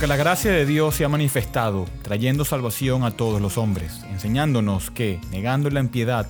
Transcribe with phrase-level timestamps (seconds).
[0.00, 4.90] Porque la gracia de Dios se ha manifestado, trayendo salvación a todos los hombres, enseñándonos
[4.90, 6.26] que, negando la impiedad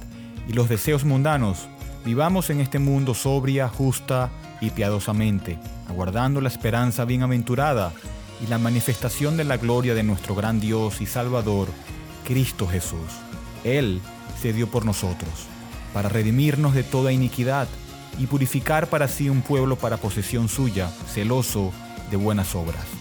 [0.49, 1.69] y los deseos mundanos,
[2.05, 5.57] vivamos en este mundo sobria, justa y piadosamente,
[5.89, 7.93] aguardando la esperanza bienaventurada
[8.45, 11.69] y la manifestación de la gloria de nuestro gran Dios y Salvador,
[12.27, 13.21] Cristo Jesús.
[13.63, 14.01] Él
[14.43, 15.47] se dio por nosotros,
[15.95, 17.69] para redimirnos de toda iniquidad
[18.19, 21.71] y purificar para sí un pueblo para posesión suya, celoso
[22.11, 23.00] de buenas obras.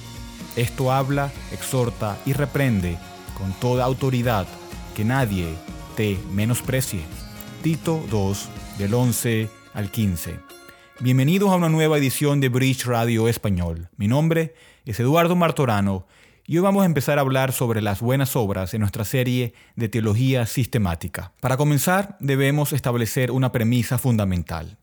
[0.55, 2.97] Esto habla, exhorta y reprende
[3.37, 4.47] con toda autoridad
[4.95, 5.47] que nadie
[5.95, 7.01] te menosprecie.
[7.61, 8.49] Tito 2,
[8.79, 10.39] del 11 al 15.
[11.01, 13.89] Bienvenidos a una nueva edición de Bridge Radio Español.
[13.95, 16.07] Mi nombre es Eduardo Martorano
[16.47, 19.87] y hoy vamos a empezar a hablar sobre las buenas obras en nuestra serie de
[19.87, 21.31] teología sistemática.
[21.41, 24.77] Para comenzar, debemos establecer una premisa fundamental.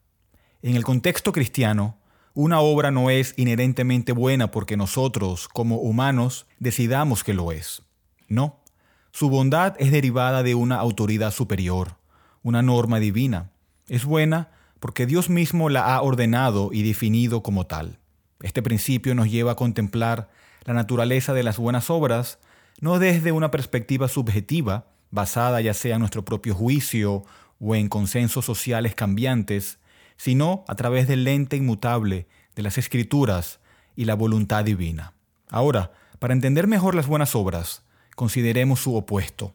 [0.62, 1.98] En el contexto cristiano,
[2.37, 7.83] una obra no es inherentemente buena porque nosotros, como humanos, decidamos que lo es.
[8.29, 8.61] No.
[9.11, 11.97] Su bondad es derivada de una autoridad superior,
[12.42, 13.53] una norma divina.
[13.89, 18.01] Es buena porque Dios mismo la ha ordenado y definido como tal.
[18.42, 20.29] Este principio nos lleva a contemplar
[20.64, 22.39] la naturaleza de las buenas obras
[22.83, 27.25] no desde una perspectiva subjetiva, basada ya sea en nuestro propio juicio
[27.59, 29.79] o en consensos sociales cambiantes,
[30.17, 33.61] sino a través del lente inmutable de las escrituras
[33.95, 35.12] y la voluntad divina.
[35.48, 37.83] Ahora, para entender mejor las buenas obras,
[38.14, 39.55] consideremos su opuesto,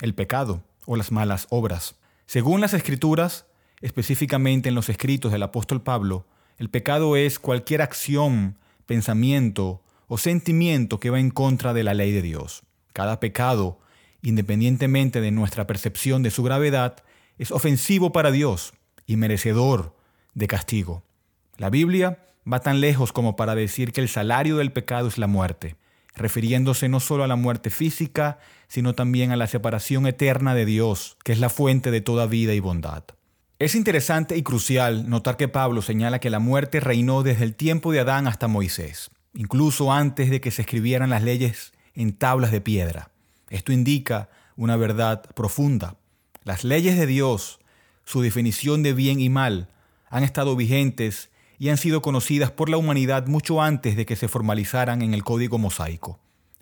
[0.00, 1.96] el pecado o las malas obras.
[2.26, 3.46] Según las escrituras,
[3.80, 6.26] específicamente en los escritos del apóstol Pablo,
[6.58, 12.12] el pecado es cualquier acción, pensamiento o sentimiento que va en contra de la ley
[12.12, 12.62] de Dios.
[12.92, 13.80] Cada pecado,
[14.22, 17.02] independientemente de nuestra percepción de su gravedad,
[17.38, 18.74] es ofensivo para Dios
[19.06, 19.96] y merecedor
[20.34, 21.02] de castigo.
[21.56, 22.18] La Biblia
[22.50, 25.76] va tan lejos como para decir que el salario del pecado es la muerte,
[26.14, 31.16] refiriéndose no solo a la muerte física, sino también a la separación eterna de Dios,
[31.24, 33.04] que es la fuente de toda vida y bondad.
[33.58, 37.92] Es interesante y crucial notar que Pablo señala que la muerte reinó desde el tiempo
[37.92, 42.60] de Adán hasta Moisés, incluso antes de que se escribieran las leyes en tablas de
[42.60, 43.10] piedra.
[43.50, 45.96] Esto indica una verdad profunda.
[46.42, 47.60] Las leyes de Dios,
[48.04, 49.68] su definición de bien y mal,
[50.08, 54.28] han estado vigentes y han sido conocidas por la humanidad mucho antes de que se
[54.28, 56.18] formalizaran en el código mosaico.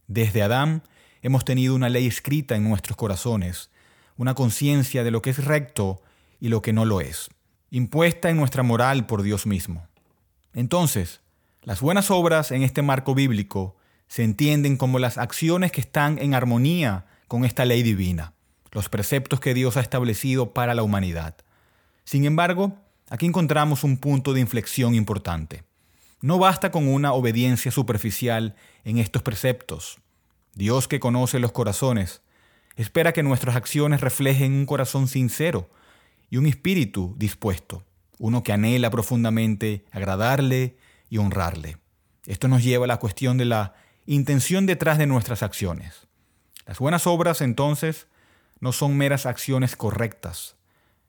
[0.07, 0.83] Desde Adán
[1.23, 3.71] hemos tenido una ley escrita en nuestros corazones,
[4.17, 6.03] una conciencia de lo que es recto
[6.41, 7.31] y lo que no lo es,
[7.71, 9.87] impuesta en nuestra moral por Dios mismo.
[10.55, 11.21] Entonces,
[11.63, 13.77] las buenas obras en este marco bíblico
[14.09, 18.35] se entienden como las acciones que están en armonía con esta ley divina,
[18.73, 21.37] los preceptos que Dios ha establecido para la humanidad.
[22.05, 22.77] Sin embargo,
[23.13, 25.65] Aquí encontramos un punto de inflexión importante.
[26.23, 29.99] No basta con una obediencia superficial en estos preceptos.
[30.55, 32.23] Dios que conoce los corazones,
[32.75, 35.69] espera que nuestras acciones reflejen un corazón sincero
[36.31, 37.85] y un espíritu dispuesto,
[38.19, 40.79] uno que anhela profundamente agradarle
[41.11, 41.77] y honrarle.
[42.25, 43.75] Esto nos lleva a la cuestión de la
[44.07, 46.09] intención detrás de nuestras acciones.
[46.65, 48.07] Las buenas obras, entonces,
[48.59, 50.57] no son meras acciones correctas,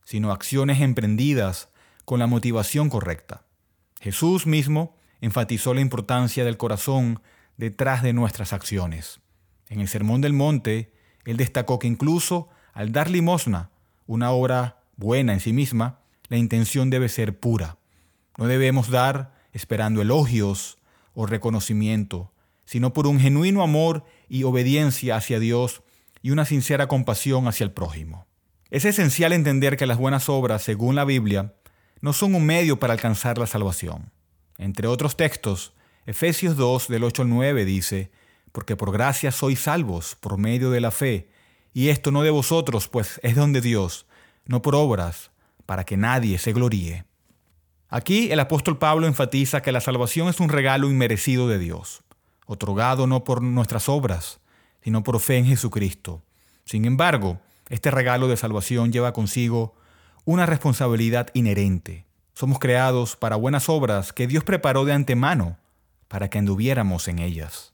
[0.03, 1.69] sino acciones emprendidas
[2.05, 3.45] con la motivación correcta.
[3.99, 7.21] Jesús mismo enfatizó la importancia del corazón
[7.57, 9.21] detrás de nuestras acciones.
[9.69, 10.93] En el Sermón del Monte,
[11.25, 13.69] él destacó que incluso al dar limosna,
[14.07, 17.77] una obra buena en sí misma, la intención debe ser pura.
[18.37, 20.77] No debemos dar esperando elogios
[21.13, 22.33] o reconocimiento,
[22.65, 25.83] sino por un genuino amor y obediencia hacia Dios
[26.21, 28.25] y una sincera compasión hacia el prójimo.
[28.71, 31.53] Es esencial entender que las buenas obras, según la Biblia,
[32.03, 34.11] no son un medio para alcanzar la salvación.
[34.57, 35.71] Entre otros textos,
[36.05, 38.11] Efesios 2 del 8 al 9 dice,
[38.51, 41.29] porque por gracia sois salvos por medio de la fe,
[41.73, 44.05] y esto no de vosotros, pues es don de Dios,
[44.45, 45.31] no por obras,
[45.65, 47.05] para que nadie se gloríe.
[47.87, 52.03] Aquí el apóstol Pablo enfatiza que la salvación es un regalo inmerecido de Dios,
[52.45, 54.41] otorgado no por nuestras obras,
[54.83, 56.21] sino por fe en Jesucristo.
[56.65, 57.39] Sin embargo,
[57.69, 59.77] este regalo de salvación lleva consigo
[60.25, 62.05] una responsabilidad inherente.
[62.33, 65.57] Somos creados para buenas obras que Dios preparó de antemano
[66.07, 67.73] para que anduviéramos en ellas.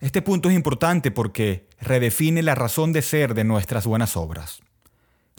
[0.00, 4.62] Este punto es importante porque redefine la razón de ser de nuestras buenas obras.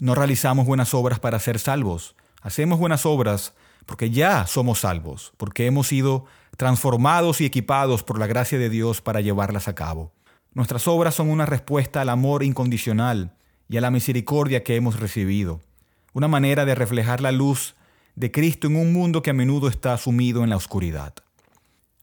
[0.00, 5.66] No realizamos buenas obras para ser salvos, hacemos buenas obras porque ya somos salvos, porque
[5.66, 6.24] hemos sido
[6.56, 10.12] transformados y equipados por la gracia de Dios para llevarlas a cabo.
[10.52, 13.34] Nuestras obras son una respuesta al amor incondicional
[13.68, 15.60] y a la misericordia que hemos recibido
[16.14, 17.74] una manera de reflejar la luz
[18.14, 21.14] de Cristo en un mundo que a menudo está sumido en la oscuridad.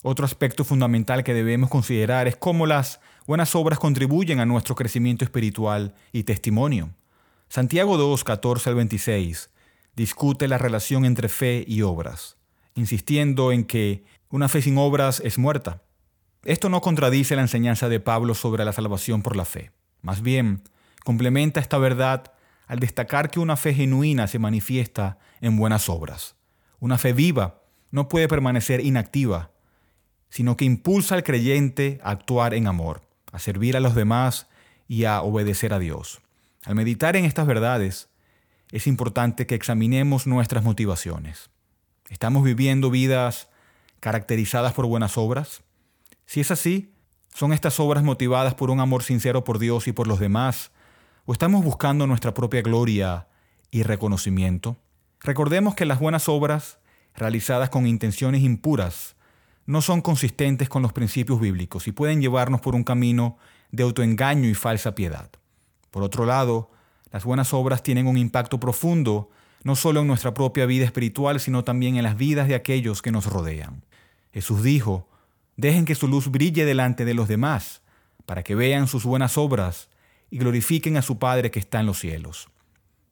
[0.04, 5.24] Otro aspecto fundamental que debemos considerar es cómo las buenas obras contribuyen a nuestro crecimiento
[5.24, 6.92] espiritual y testimonio.
[7.50, 9.50] Santiago 2, 14 al 26
[9.96, 12.38] discute la relación entre fe y obras,
[12.76, 15.82] insistiendo en que una fe sin obras es muerta.
[16.44, 19.72] Esto no contradice la enseñanza de Pablo sobre la salvación por la fe.
[20.02, 20.64] Más bien,
[21.04, 22.32] complementa esta verdad
[22.72, 26.38] al destacar que una fe genuina se manifiesta en buenas obras.
[26.80, 29.52] Una fe viva no puede permanecer inactiva,
[30.30, 33.02] sino que impulsa al creyente a actuar en amor,
[33.34, 34.48] a servir a los demás
[34.88, 36.22] y a obedecer a Dios.
[36.64, 38.08] Al meditar en estas verdades,
[38.72, 41.50] es importante que examinemos nuestras motivaciones.
[42.10, 43.50] ¿Estamos viviendo vidas
[44.00, 45.62] caracterizadas por buenas obras?
[46.26, 46.94] Si es así,
[47.36, 50.72] ¿son estas obras motivadas por un amor sincero por Dios y por los demás?
[51.26, 53.28] ¿O estamos buscando nuestra propia gloria
[53.70, 54.78] y reconocimiento?
[55.20, 56.80] Recordemos que las buenas obras,
[57.14, 59.16] realizadas con intenciones impuras,
[59.68, 63.38] no son consistentes con los principios bíblicos y pueden llevarnos por un camino
[63.72, 65.30] de autoengaño y falsa piedad.
[65.92, 66.72] Por otro lado,
[67.12, 69.30] las buenas obras tienen un impacto profundo
[69.64, 73.12] no solo en nuestra propia vida espiritual, sino también en las vidas de aquellos que
[73.12, 73.84] nos rodean.
[74.34, 75.08] Jesús dijo,
[75.56, 77.84] dejen que su luz brille delante de los demás,
[78.26, 79.91] para que vean sus buenas obras
[80.32, 82.50] y glorifiquen a su Padre que está en los cielos.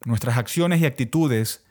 [0.04, 1.64] Nuestras acciones y actitudes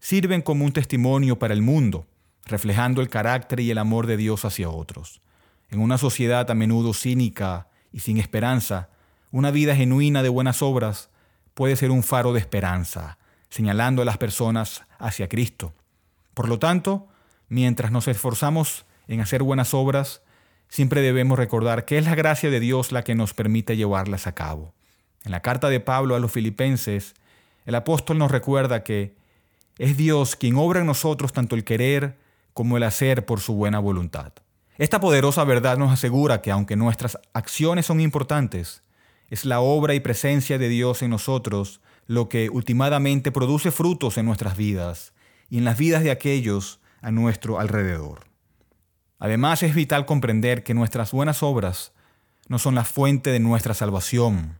[0.00, 2.06] sirven como un testimonio para el mundo,
[2.46, 5.20] reflejando el carácter y el amor de Dios hacia otros.
[5.70, 8.88] En una sociedad a menudo cínica y sin esperanza,
[9.30, 11.10] una vida genuina de buenas obras
[11.52, 13.18] puede ser un faro de esperanza,
[13.50, 15.74] señalando a las personas hacia Cristo.
[16.32, 17.08] Por lo tanto,
[17.48, 20.22] mientras nos esforzamos en hacer buenas obras,
[20.68, 24.34] siempre debemos recordar que es la gracia de Dios la que nos permite llevarlas a
[24.34, 24.74] cabo.
[25.24, 27.14] En la carta de Pablo a los filipenses,
[27.66, 29.14] el apóstol nos recuerda que
[29.78, 32.18] es Dios quien obra en nosotros tanto el querer
[32.52, 34.32] como el hacer por su buena voluntad.
[34.76, 38.82] Esta poderosa verdad nos asegura que aunque nuestras acciones son importantes,
[39.30, 44.26] es la obra y presencia de Dios en nosotros lo que últimamente produce frutos en
[44.26, 45.14] nuestras vidas
[45.48, 48.26] y en las vidas de aquellos a nuestro alrededor.
[49.18, 51.92] Además es vital comprender que nuestras buenas obras
[52.48, 54.58] no son la fuente de nuestra salvación.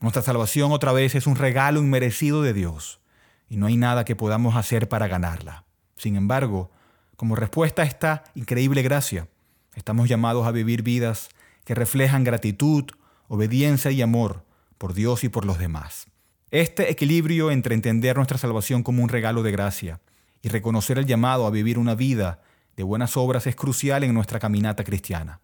[0.00, 3.00] Nuestra salvación otra vez es un regalo inmerecido de Dios
[3.48, 5.64] y no hay nada que podamos hacer para ganarla.
[5.96, 6.70] Sin embargo,
[7.16, 9.28] como respuesta a esta increíble gracia,
[9.74, 11.30] estamos llamados a vivir vidas
[11.64, 12.84] que reflejan gratitud,
[13.28, 14.44] obediencia y amor
[14.78, 16.06] por Dios y por los demás.
[16.50, 20.00] Este equilibrio entre entender nuestra salvación como un regalo de gracia
[20.42, 22.42] y reconocer el llamado a vivir una vida
[22.76, 25.40] de buenas obras es crucial en nuestra caminata cristiana.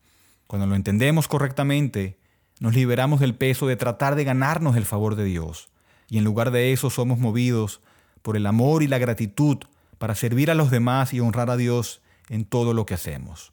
[0.47, 2.19] Cuando lo entendemos correctamente,
[2.63, 5.69] nos liberamos del peso de tratar de ganarnos el favor de Dios
[6.09, 7.81] y en lugar de eso somos movidos
[8.23, 9.59] por el amor y la gratitud
[9.99, 13.51] para servir a los demás y honrar a Dios en todo lo que hacemos.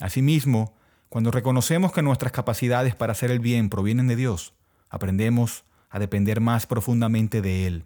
[0.00, 0.74] Asimismo,
[1.10, 4.54] cuando reconocemos que nuestras capacidades para hacer el bien provienen de Dios,
[4.88, 7.84] aprendemos a depender más profundamente de Él.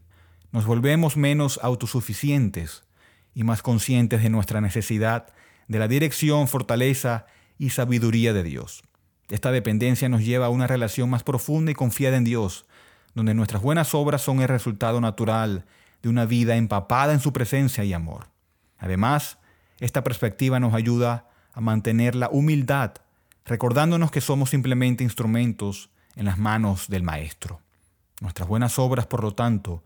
[0.52, 2.84] Nos volvemos menos autosuficientes
[3.34, 5.26] y más conscientes de nuestra necesidad
[5.66, 7.26] de la dirección, fortaleza
[7.58, 8.84] y sabiduría de Dios.
[9.28, 12.66] Esta dependencia nos lleva a una relación más profunda y confiada en Dios,
[13.14, 15.64] donde nuestras buenas obras son el resultado natural
[16.02, 18.28] de una vida empapada en su presencia y amor.
[18.78, 19.38] Además,
[19.78, 22.92] esta perspectiva nos ayuda a mantener la humildad,
[23.44, 27.60] recordándonos que somos simplemente instrumentos en las manos del Maestro.
[28.20, 29.82] Nuestras buenas obras, por lo tanto,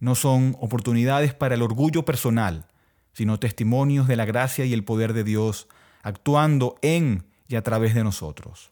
[0.00, 2.66] no son oportunidades para el orgullo personal,
[3.12, 5.68] sino testimonios de la gracia y el poder de Dios
[6.02, 8.70] actuando en y a través de nosotros.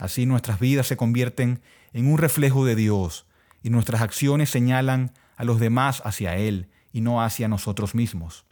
[0.00, 1.60] Así nuestras vidas se convierten
[1.92, 3.26] en un reflejo de Dios
[3.62, 8.46] y nuestras acciones señalan a los demás hacia Él y no hacia nosotros mismos.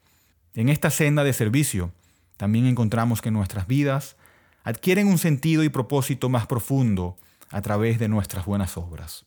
[0.53, 1.91] En esta senda de servicio
[2.37, 4.17] también encontramos que nuestras vidas
[4.63, 7.17] adquieren un sentido y propósito más profundo
[7.49, 9.25] a través de nuestras buenas obras.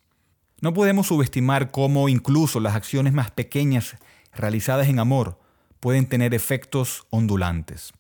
[0.61, 3.97] No podemos subestimar cómo incluso las acciones más pequeñas
[4.31, 5.39] realizadas en amor
[5.79, 7.93] pueden tener efectos ondulantes.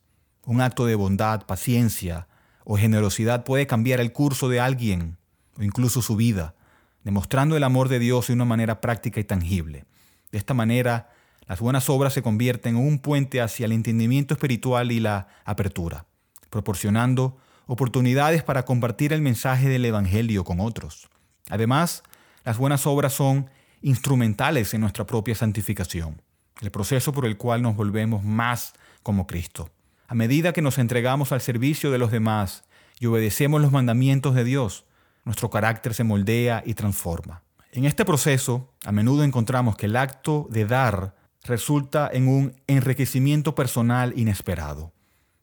[0.45, 2.27] Un acto de bondad, paciencia
[2.63, 5.17] o generosidad puede cambiar el curso de alguien
[5.57, 6.55] o incluso su vida,
[7.03, 9.85] demostrando el amor de Dios de una manera práctica y tangible.
[10.31, 11.09] De esta manera,
[11.47, 16.05] las buenas obras se convierten en un puente hacia el entendimiento espiritual y la apertura,
[16.49, 17.37] proporcionando
[17.67, 21.09] oportunidades para compartir el mensaje del Evangelio con otros.
[21.49, 22.03] Además,
[22.43, 23.49] las buenas obras son
[23.81, 26.21] instrumentales en nuestra propia santificación,
[26.61, 29.69] el proceso por el cual nos volvemos más como Cristo.
[30.11, 32.65] A medida que nos entregamos al servicio de los demás
[32.99, 34.83] y obedecemos los mandamientos de Dios,
[35.23, 37.43] nuestro carácter se moldea y transforma.
[37.71, 41.15] En este proceso, a menudo encontramos que el acto de dar
[41.45, 44.91] resulta en un enriquecimiento personal inesperado.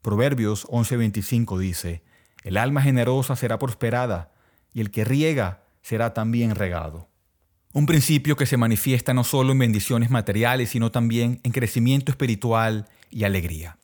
[0.03, 2.03] Proverbios 11:25 dice,
[2.43, 4.31] El alma generosa será prosperada,
[4.71, 7.09] y el que riega será también regado.
[7.73, 12.87] Un principio que se manifiesta no solo en bendiciones materiales, sino también en crecimiento espiritual
[13.09, 13.79] y alegría.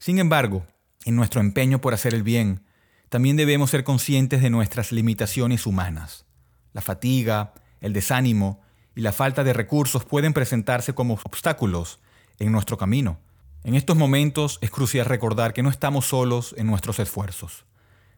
[0.00, 0.64] Sin embargo,
[1.04, 2.64] en nuestro empeño por hacer el bien,
[3.10, 6.24] también debemos ser conscientes de nuestras limitaciones humanas.
[6.72, 7.52] La fatiga,
[7.82, 8.62] el desánimo
[8.94, 12.00] y la falta de recursos pueden presentarse como obstáculos
[12.38, 13.18] en nuestro camino.
[13.62, 17.66] En estos momentos es crucial recordar que no estamos solos en nuestros esfuerzos.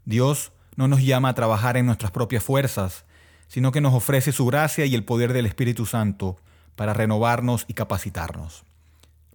[0.04, 3.06] Dios no nos llama a trabajar en nuestras propias fuerzas,
[3.48, 6.36] sino que nos ofrece su gracia y el poder del Espíritu Santo
[6.76, 8.64] para renovarnos y capacitarnos.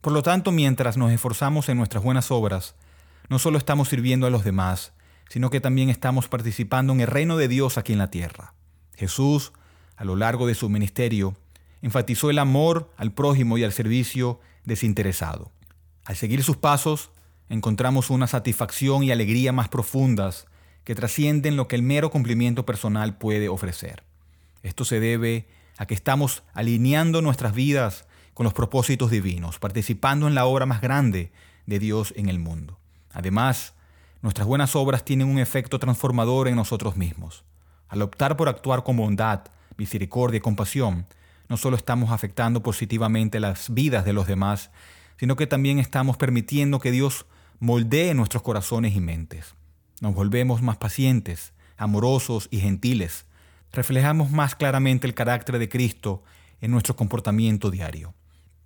[0.07, 2.75] Por lo tanto, mientras nos esforzamos en nuestras buenas obras,
[3.27, 4.93] no solo estamos sirviendo a los demás,
[5.27, 8.53] sino que también estamos participando en el reino de Dios aquí en la tierra.
[8.95, 9.51] Jesús,
[9.97, 11.35] a lo largo de su ministerio,
[11.81, 15.51] enfatizó el amor al prójimo y al servicio desinteresado.
[16.05, 17.11] Al seguir sus pasos,
[17.49, 20.47] encontramos una satisfacción y alegría más profundas
[20.85, 24.05] que trascienden lo que el mero cumplimiento personal puede ofrecer.
[24.63, 30.35] Esto se debe a que estamos alineando nuestras vidas con los propósitos divinos, participando en
[30.35, 31.31] la obra más grande
[31.65, 32.77] de Dios en el mundo.
[33.11, 33.73] Además,
[34.21, 37.45] nuestras buenas obras tienen un efecto transformador en nosotros mismos.
[37.87, 41.07] Al optar por actuar con bondad, misericordia y compasión,
[41.49, 44.69] no solo estamos afectando positivamente las vidas de los demás,
[45.17, 47.25] sino que también estamos permitiendo que Dios
[47.59, 49.55] moldee nuestros corazones y mentes.
[49.99, 53.25] Nos volvemos más pacientes, amorosos y gentiles.
[53.73, 56.21] Reflejamos más claramente el carácter de Cristo
[56.61, 58.13] en nuestro comportamiento diario.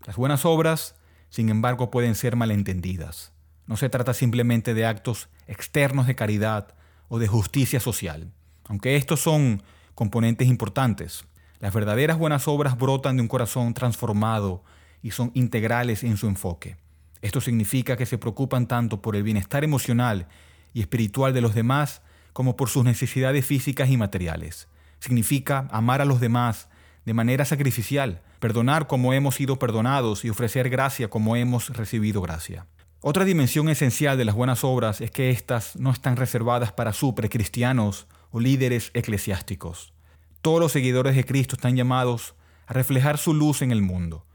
[0.06, 0.96] Las buenas obras,
[1.30, 3.34] sin embargo, pueden ser malentendidas.
[3.68, 6.74] No se trata simplemente de actos externos de caridad
[7.08, 8.32] o de justicia social,
[8.66, 9.62] aunque estos son
[9.94, 11.26] componentes importantes.
[11.60, 14.64] Las verdaderas buenas obras brotan de un corazón transformado
[15.04, 16.78] y son integrales en su enfoque.
[17.22, 20.28] Esto significa que se preocupan tanto por el bienestar emocional
[20.74, 22.02] y espiritual de los demás
[22.34, 24.68] como por sus necesidades físicas y materiales.
[25.00, 26.68] Significa amar a los demás
[27.06, 32.68] de manera sacrificial, perdonar como hemos sido perdonados y ofrecer gracia como hemos recibido gracia.
[33.02, 38.08] Otra dimensión esencial de las buenas obras es que éstas no están reservadas para supercristianos
[38.30, 39.94] o líderes eclesiásticos.
[40.42, 42.36] Todos los seguidores de Cristo están llamados
[42.68, 44.26] a reflejar su luz en el mundo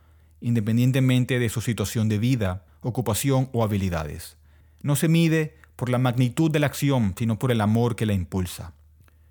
[0.40, 4.36] independientemente de su situación de vida, ocupación o habilidades.
[4.82, 8.12] No se mide por la magnitud de la acción, sino por el amor que la
[8.12, 8.72] impulsa.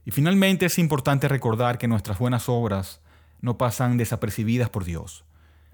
[0.05, 3.01] Y finalmente es importante recordar que nuestras buenas obras
[3.45, 5.23] no pasan desapercibidas por Dios.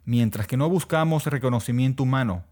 [0.03, 2.43] Mientras que no buscamos reconocimiento humano,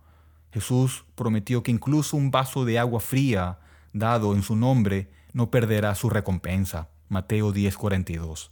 [0.54, 3.60] Jesús prometió que incluso un vaso de agua fría
[3.92, 6.88] dado en su nombre no perderá su recompensa.
[7.10, 8.52] Mateo 10:42.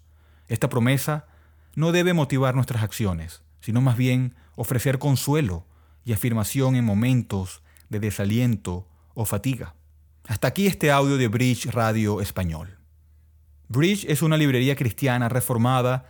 [0.50, 1.27] Esta promesa
[1.75, 5.65] no debe motivar nuestras acciones, sino más bien ofrecer consuelo
[6.03, 9.74] y afirmación en momentos de desaliento o fatiga.
[10.27, 12.77] Hasta aquí este audio de Bridge Radio Español.
[13.69, 16.09] Bridge es una librería cristiana reformada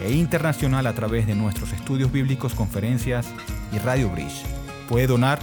[0.00, 3.26] e internacional a través de nuestros estudios bíblicos, conferencias
[3.72, 4.44] y Radio Bridge.
[4.88, 5.38] Puede donar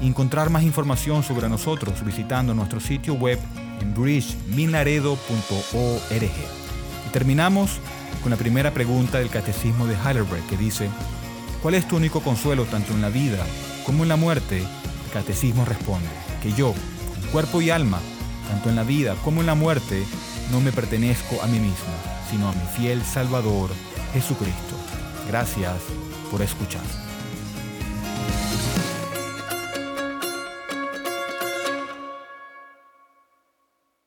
[0.00, 3.38] y encontrar más información sobre nosotros visitando nuestro sitio web
[3.80, 6.30] en bridgeminaredo.org.
[7.06, 7.78] Y terminamos
[8.22, 10.88] con la primera pregunta del Catecismo de Heidelberg que dice,
[11.62, 13.44] ¿cuál es tu único consuelo tanto en la vida
[13.84, 14.58] como en la muerte?
[14.58, 16.08] El Catecismo responde,
[16.42, 16.74] que yo,
[17.32, 18.00] cuerpo y alma,
[18.48, 20.04] tanto en la vida como en la muerte,
[20.50, 21.94] no me pertenezco a mí mismo,
[22.30, 23.70] sino a mi fiel Salvador,
[24.16, 24.74] Jesucristo.
[25.28, 25.82] Gracias
[26.30, 27.05] por escuchar.